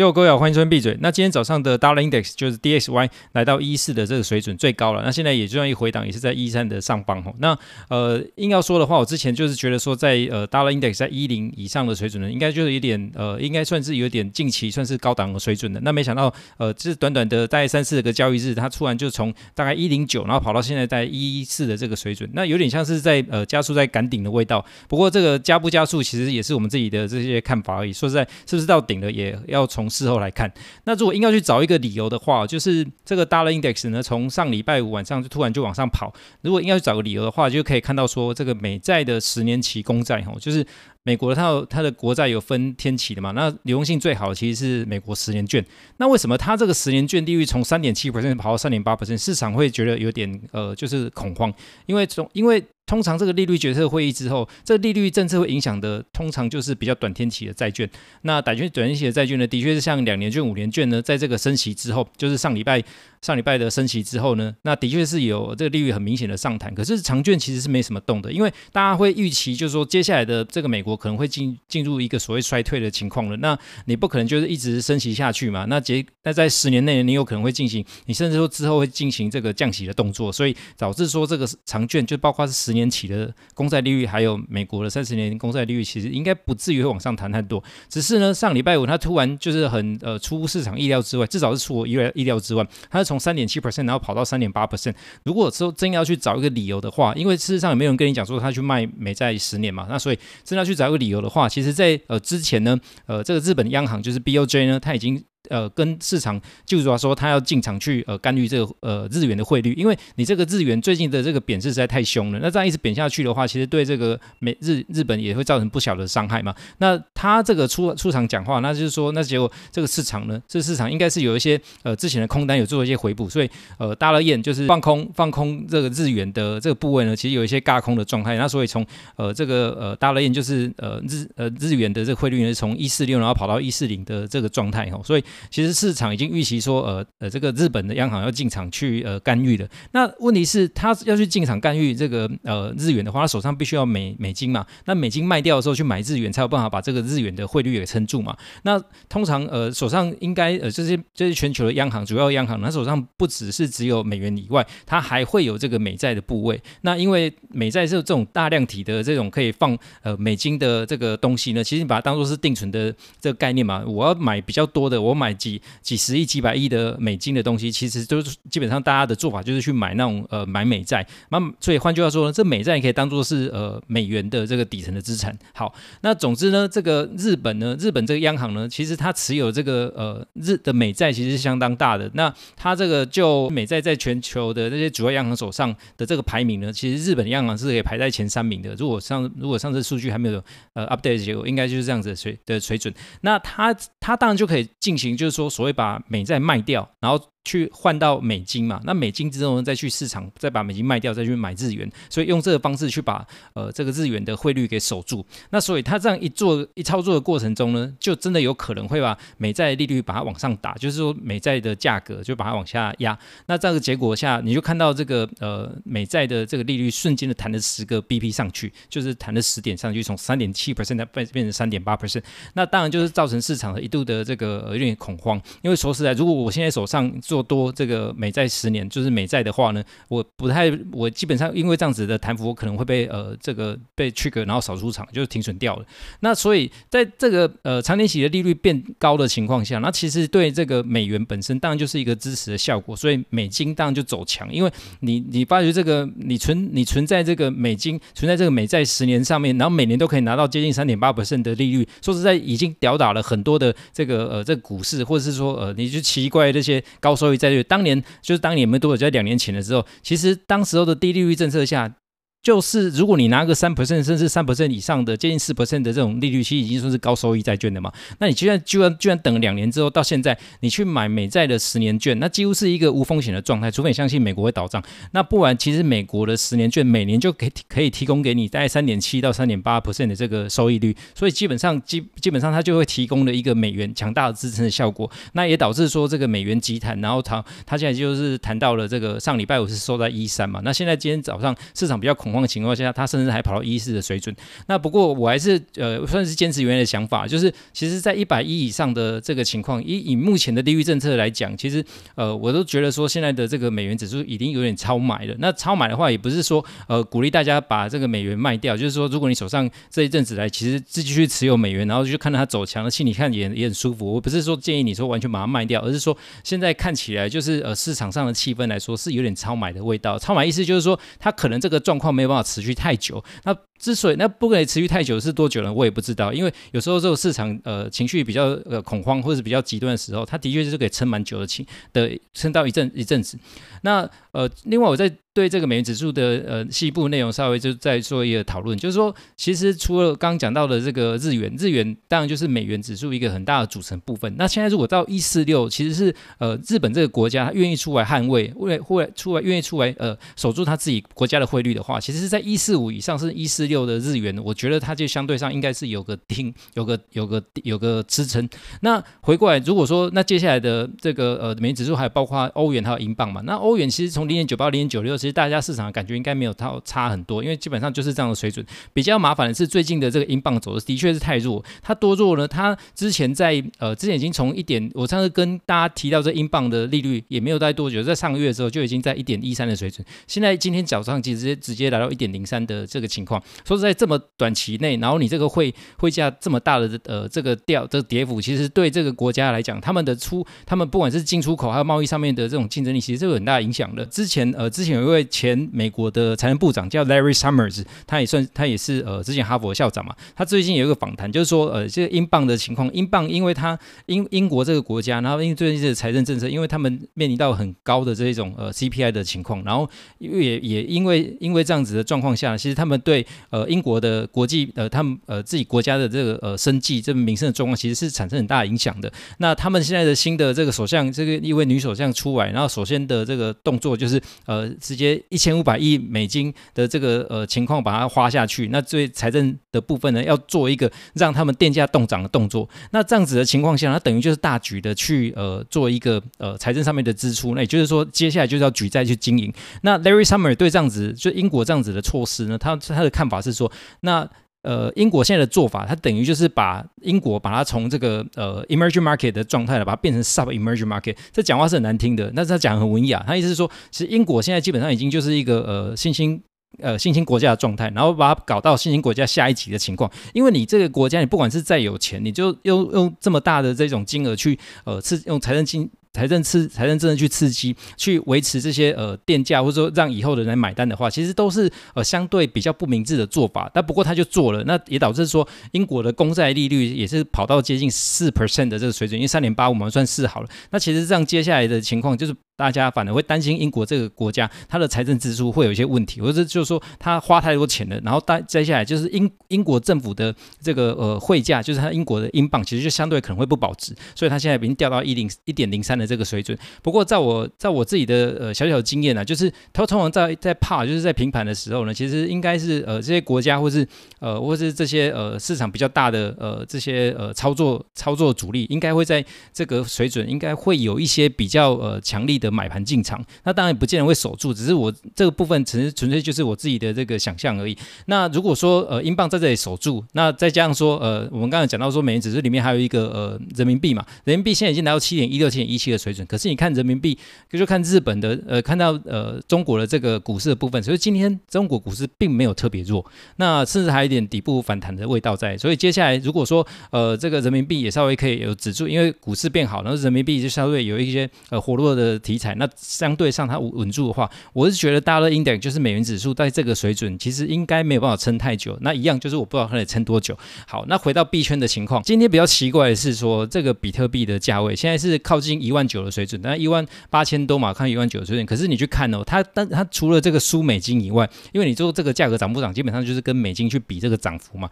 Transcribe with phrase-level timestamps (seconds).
[0.00, 0.96] 又各位好，欢迎收听闭嘴。
[1.02, 5.02] 那今天早上的 Dollar Index 就是 DXY 来到一四的这个水准最高了。
[5.04, 7.34] 那现在也就算一回档，也是在一三的上方吼。
[7.38, 7.54] 那
[7.90, 15.78] 呃，硬要说的话，我之前就是觉得说在，呃 Dollar Index 在一零以上的水准呢，应该就是有点呃，应该算是有点近期算是高档的水准的。
[15.80, 24.64] 那没想到呃，这短短的大概三四个交易日，它突然就从大概一零九，然后跑到现在在一四的这个水准，那有点像是在呃加速在赶顶的味道。
[24.88, 27.92] 不过这个加不加速，其实也是我们自己的这些看法而已。
[27.92, 29.89] 说实在，是不是到顶了，也要从。
[29.90, 30.50] 事后来看，
[30.84, 36.12] 那如果硬要去找一个理由的话，就是这个 Dollar Index 呢，从上礼拜五晚上就突然就往上跑。
[36.42, 40.64] 如果硬要去找个理由的话，就可以看到说，这个美债的十年期公债，吼，就是
[41.10, 43.32] 美国它有它的国债有分天期的嘛。
[43.32, 45.64] 那流动性最好的其实是美国十年券。
[45.96, 51.52] 那为什么它这个十年券利率从三点七 percent 跑到三点八 percent，市场会觉得有点呃，就是恐慌？
[51.86, 57.88] 因为从因为通常这个利率决策会议之后，这个利率政策会影响的，通常就是比较短天期的债券。
[58.22, 62.82] 那短券短天期的债券呢，的确是像两年券、五年券呢，在这个升息之后，就是上礼拜
[63.22, 66.74] 上礼拜的升息之后呢，那的确是有这个利率很明显的上弹。
[66.74, 73.36] 可是长券其实是没什么动的，因为大家会预期，就是说接下来的这个美国可能会进进入一个所谓衰退的情况了。
[73.38, 75.64] 那你不可能就是一直升息下去嘛？
[75.70, 82.90] 那结那在十年内，你有可能会进行，你甚至说之后会进行这个降息的动作，所以导致说这个长券就包括是十年。
[82.90, 87.62] 期的公债利率，还有美国的三十年公债利率，其实应该不至于会往上弹太多。
[87.88, 94.92] 只是呢，上礼拜五它突然就是很呃出乎市场意料之外，至少是出乎意料意料之外，它是从三点七 percent 然后跑到三点八 percent。
[95.22, 105.22] 如果说真要去找一个理由的话，因为事实上也没有人跟你讲说他去卖美债十年嘛，那所以真要去找一个理由的话，其实在呃之前呢，呃这个日本央行就是 BOJ 呢，它已经。
[105.50, 116.54] 呃，跟市场就是说，他要进场去呃干预这个呃日元的汇率，因为你这个日元最近的这个贬值实在太凶了，那这样一直贬下去的话，其实对这个美日日本也会造成不小的伤害嘛。
[116.78, 128.36] 那他这个出出场讲话，那就是说，那结果这个市场呢，这个市场应该是有一些呃之前的空单有做一些回补，所以呃大了眼就是放空放空这个日元的这个部位呢，其实有一些轧空的状态。
[128.36, 135.24] 那所以从呃这个呃大了眼就是呃日呃日元的这个汇率呢，从一四六然后跑到一四零的这个状态哦，所以。
[135.48, 139.68] 其实市场已经预期说，呃呃，这个日本的央行要进场去呃干预的。
[139.92, 144.66] 那问题是，他要去进场干预这个呃日元的话，他手上必须要美美金嘛。
[144.84, 148.36] 那美金卖掉的时候去买日元，才有办法把这个日元的汇率给撑住嘛。
[148.62, 156.60] 那通常呃手上应该呃这些这些全球的央行，主要央行，他手上不只是只有美元以外，它还会有这个美债的部位。
[156.82, 163.84] 那因为美债是这种大量体的这种可以放呃美金的这个东西呢，其实你把它当做是定存的这个概念嘛。
[163.86, 165.60] 我要买比较多的，我买几。
[165.82, 171.04] 几十亿、几百亿的美金的东西，其实都是基本上大家的做法就是去买那种呃买美债。
[171.30, 175.36] 那所以换句话说呢，这美债也可以当做是呃美元的这个底层的资产。
[175.52, 182.08] 好，那总之呢，这个日本呢，日本这个央行呢，其实它持有这个呃日的美债其实是相当大的。
[182.14, 188.74] 那它这个就美债在全球的这些主要央行手上的这个排名呢，其实日本央行是可以排在前三名的。
[188.76, 190.42] 如果上如果上次数据还没有
[190.74, 192.92] 呃 update 结果，应该就是这样子的水的水准。
[193.22, 195.70] 那它它当然就可以进行，就是说所谓。
[195.72, 197.18] 把美债卖掉，然后。
[197.44, 205.24] 去换到美金嘛，那美金之后，再去市场再把美金卖掉，再去买日元，所以用这个方式去把呃这个日元的汇率给守住。
[205.50, 213.18] 那所以他这样一做一操作的过程中呢，就真的有可能会把美债利率把它往上打，就是说美债的价格就把它往下压。
[213.46, 222.22] 那这个结果下，你就看到这个呃美债的这个利率瞬间的弹了十个 BP 上去，就是弹了十点上去，从三点七 percent 变变成三点八 percent。
[222.52, 235.86] 那当然就是造成市场的一度的这个有点恐慌，因为说实在，如果我现在手上做多这个美债十年，就是美债的话呢，我不太，我基本上因为这样子的弹幅，我可能会被呃这个被切割然后扫出场，就是停损掉了。
[236.18, 257.62] 那所以在这个呃长年期的利率变高的情况下，那其实对这个美元本身当然就是一个支持的效果，所以美金当然就走强，因为你你发觉这个你存你存在这个美金存在这个美债十年上面，然后每年都可以拿到接近三点八%的利率，说实在已经吊打了很多的这个呃这个股市，或者是说呃你就奇怪这些高收益债。
[257.64, 261.94] 当年就是当年没多久，在两年前的时候，其实当时候的低利率政策下。
[262.42, 267.92] 就是如果你拿个三 percent 甚至三 percent 以上的接近四 percent 的这种利率，其实已经算是高收益债券的嘛。
[268.18, 274.82] 那你居然居然居然等两年之后到现在，你去买美债的十年券，那几乎是一个无风险的状态，除非你相信美国会倒账。
[275.10, 285.10] 那不然，其实美国的十年券每年就可以可以提供给你大概三点七到三点八 percent 的这个收益率，所以基本上基基本上它就会提供了一个美元强大的支撑的效果。
[285.34, 290.62] 那也导致说这个美元急弹，然后它它现在就是谈到了这个上礼拜五是收在一三嘛。
[290.64, 292.29] 那现在今天早上市场比较恐。
[292.30, 294.34] 恐慌的情况下，他甚至还跑到一四的水准。
[294.66, 301.84] 那不过我还是呃算是坚持原来的想法，就是其实在一百一以上的这个情况，以以目前的利率政策来讲，其实
[302.14, 305.34] 呃我都觉得说现在的这个美元指数已经有点超买了。
[305.38, 314.12] 那超买的话，也不是说呃鼓励大家把这个美元卖掉，就是说如果你手上这一阵子来其实继续持有美元，然后就看到它走强的，心里看也也很舒服。
[314.12, 320.18] 我不是说建议你说完全把它卖掉，而是说现在看起来就是呃市场上的气氛来说是有点超买的味道。
[320.18, 323.22] 超买意思就是说它可能这个状况没有办法持续太久。
[323.44, 325.72] 那之所以那不可以持续太久是多久呢？
[325.72, 331.64] 我也不知道，因为有时候这个市场呃情绪比较呃恐慌或者是比较极端的时候，它的确是可以撑蛮久的情
[331.94, 333.38] 的撑到一阵一阵子。
[333.80, 344.34] 那呃，另外我在对这个美元指数的呃细部内容稍微就再做一个讨论，就是说，其实除了刚刚讲到的这个日元，日元当然就是美元指数一个很大的组成部分。
[344.36, 358.48] 那现在如果到一四六，其实是呃日本这个国家愿意出来捍卫，为了为出来愿意出来呃守住他自己国家的汇率的话，其实是在一四五以上是一四六的日元，我觉得它就相对上应该是有个顶，有个有个有个支撑。
[358.80, 368.64] 那回过来，如果说那接下来的这个呃美元指数还有包括欧元还有英镑嘛，那欧元其实从零点九八零点九六，其实大家市场的感觉应该没有差差很多，因为基本上就是这样的水准。
[368.94, 372.48] 比较麻烦的是最近的这个英镑走的的确是太弱，它多弱呢？
[372.48, 383.42] 它之前在呃之前已经从一点，我上次跟大家提到这英镑的利率也没有待多久，在上个月的时候就已经在一点一三的水准，现在今天早上其实直接直接来到一点零三的这个情况。
[383.64, 394.04] 说实在这么短期内，然后你这个汇汇价这么大的呃这个掉这个跌幅，其实对这个国家来讲，他们的出他们不管是进出口还有贸易上面的这种竞争力，其实是有很大影响的。
[394.06, 419.10] 之前呃之前有一位前美国的财政部长叫 Larry Summers，他也算他也是呃之前哈佛校长嘛，他最近有一个访谈，就是说呃这个英镑的情况，英镑因为他英英国这个国家，然后因为最近这个财政政策，因为他们面临到很高的这一种呃 CPI 的情况，然后也也因为因为这样子的状况下，其实他们对呃英国的国际呃他们呃自己国家的这个呃生计这个民生的状况，其实是产生很大影响的。
[419.38, 428.68] 那他们现在的新的这个首相，这个一位女首相出来，然后首先的这个动作就是呃直接接一千五百亿美金的这个呃情况把它花下去。
[428.68, 432.68] 那对财政的部分呢，要做一个让他们电价动涨的动作。
[432.90, 437.54] 那这样子的情况下，它等于就是大举的去呃做一个呃财政上面的支出。
[437.54, 439.52] 那也就是说，接下来就是要举债去经营。
[439.82, 444.28] 那 Larry Summer 对这样子就英国这样子的措施呢，他他的看法是说，那。
[444.62, 451.16] 呃，英国现在的做法，它等于就是把英国把它从这个呃 emerging market 的状态了，把它变成 sub emerging market。
[451.32, 453.24] 这讲话是很难听的，但是他讲很文雅。
[453.26, 456.42] 他意思是说，其实英国现在基本上已经就是一个呃新兴
[456.78, 460.10] 呃新兴国家的状态，然后把它搞到新兴国家下一级的情况。
[460.34, 465.90] 因为你这个国家，你不管是再有钱，你就用用这么大的这种金额去呃是用财政金。
[466.12, 473.70] 财政刺财政政策去刺激，去维持这些呃电价，或者说让以后的人来买单的话，其实都是呃相对比较不明智的做法。
[473.72, 480.48] 但不过他就做了，那也导致说英国的公债利率也是跑到接近四 percent 的这个水准，因为三点八我们算四好了。
[480.70, 482.34] 那其实这样接下来的情况就是。
[482.60, 496.56] 大家反而会担心英国这个国家它的财政支出会有一些问题，或者就是说它花太多钱了，然后大接下来就是英英国政府的这个呃汇价，就是它英国的英镑其实就相对可能会不保值，所以它现在已经掉到一零一点零三的这个水准。
[496.82, 503.86] 不过在我在我自己的呃小小的经验呢、就是它通常在在怕就是在平盘的时候呢，其实应该是呃这些国家或是
[504.18, 512.50] 呃或是这些呃市场比较大的呃这些呃操作操作主力，应该会在这个水准应该会有一些比较呃强力的。
[512.50, 517.78] 买盘进场，那当然不见得会守住，只是我这个部分纯纯粹就是我自己的这个想象而已。
[518.06, 527.18] 那如果说呃英镑在这里守住，那再加上说呃我们刚才讲到说美元指数里面还有一个呃人民币嘛，人民币现在已经来到七点一六、七点一七的水准，可是你看人民币，
[527.50, 533.04] 就看日本的呃看到呃中国的这个股市的部分，所以今天中国股市并没有特别弱，
[533.36, 535.56] 那甚至还有一点底部反弹的味道在。
[535.56, 542.54] 所以接下来如果说呃这个人民币也稍微可以有止住，因为股市变好，然后人民币就稍微有一些呃活络的题材。
[542.54, 548.76] 那相对上它稳稳住的话，我是觉得大乐 Index 就是美元指数在这个水准，其实应该没有办法撑太久。
[548.80, 550.36] 那一样就是我不知道它得撑多久。
[550.66, 558.44] 好，那回到币圈的情况，今天比较奇怪的是说，这个比特币的价位现在是靠近一万万九的水准，但一万八千多嘛，看一万九的水准。
[558.44, 564.68] 可是你去看哦，它但它除了这个输美金以外，因为你做这个价格涨不涨，基本上就是跟美金去比这个涨幅嘛。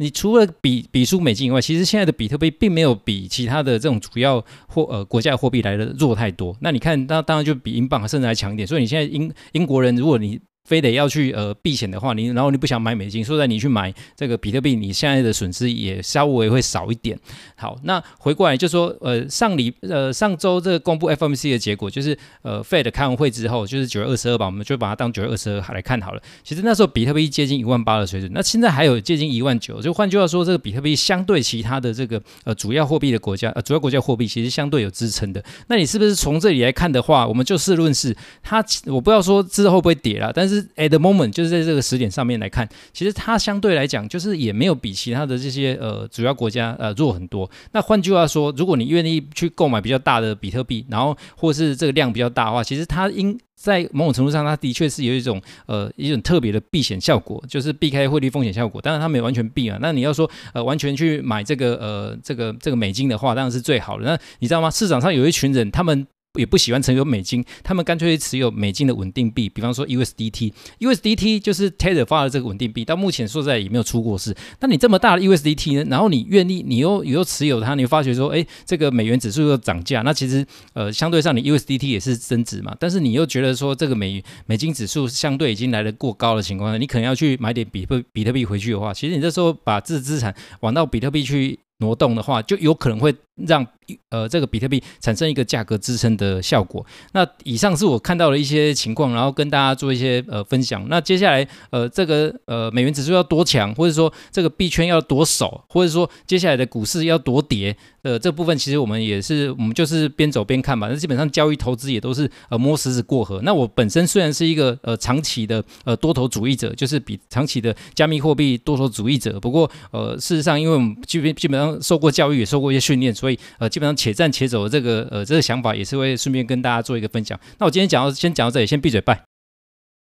[0.00, 6.56] 你除了比比输美金以外，其实现在的比特币并没有比其他的这种主要货呃国家货币来的弱太多。
[6.60, 8.66] 那你看，那当然就比英镑甚至还强一点。
[8.66, 10.38] 所以你现在英英国人，如果你
[10.68, 17.18] 非得要去呃避险的话，你然后你不想买美金，说在你去买这个比特币，你现在的损失也稍微会少一点。
[17.56, 26.20] 好，那回过来就说，呃，上礼呃上周这个公布 FMC 的结果，就是呃 Fed 开完会之后，就是九月二十二吧，我们就把它当九月二十二来看好了。
[26.44, 35.42] 其实那时候比特币接近一万八的水准，那现在还有接近一万九，就换句话说，这个比特币相对其他的这个呃主要货币的国家，呃主要国家货币其实相对有支撑的。
[35.68, 47.50] 那你是不是从这里来看的话，我们就事论事，它我不要说之后会不会跌啦，但是 at the moment 就是在这个时点上面来看，其实它相对来讲就是也没有比其他的这些呃主要国家呃弱很多。
[47.72, 58.80] 那换句话说，如果你愿意去购买比较大的比特币，然后或是这个量比较大的话，其实它应在某种程度上，它的确是有一种呃一种特别的避险效果，就是避开汇率风险效果。
[58.80, 59.78] 当然它没完全避啊。
[59.80, 64.04] 那你要说呃完全去买这个呃这个这个美金的话，当然是最好的。
[64.04, 64.70] 那你知道吗？
[64.70, 66.06] 市场上有一群人，他们。
[66.34, 74.36] 也不喜欢持有美金，他们干脆持有美金的稳定币，比方说 USDT，USDT 就是 Tether 发的这个稳定币，到目前说实在也没有出过事。
[74.60, 75.86] 那你这么大的 USDT 呢？
[75.90, 82.76] 然后你愿意，你又你又持有它，你发觉说，哎，这个美元指数又涨价，那其实呃相对上你 USDT 也是增值嘛。
[82.78, 93.14] 但是你又觉得说这个美美金指数相对已经来的过高的情况下，你可能要去买点比特比特币回去的话，其实你这时候把这资产往到比特币去挪动的话，就有可能会
[93.46, 93.66] 让。
[94.10, 96.84] 呃，这个比特币产生一个价格支撑的效果。
[97.12, 100.86] 那以上是我看到的一些情况，然后跟大家做一些呃分享。
[100.90, 110.86] 那接下来呃，这个呃美元指数要多强，或者说这个币圈要多守，或者说接下来的股市要多跌，呃，这部分其实我们也是我们就是边走边看吧。
[110.88, 113.40] 那基本上交易投资也都是呃摸石子过河。
[113.42, 119.40] 那我本身虽然是一个呃长期的呃多头主义者，就是比长期的加密货币多头主义者。
[119.40, 123.68] 不过呃事实上，因为我们基本基本上受过教育，也受过一些训练所，所以呃。
[123.68, 127.38] 基本上且战且走的这个呃这个想法也是会顺便跟大家做一个分享。
[127.58, 129.37] 那我今天讲到先讲到这里，先闭嘴拜。